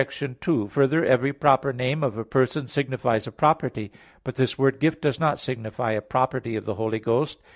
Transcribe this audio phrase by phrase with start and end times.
[0.41, 3.91] 2: Further, every proper name of a person signifies a property.
[4.23, 7.39] But this word Gift does not signify a property of the Holy Ghost.